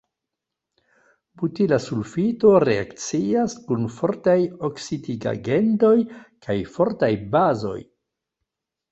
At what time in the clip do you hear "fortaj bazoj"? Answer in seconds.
6.79-7.77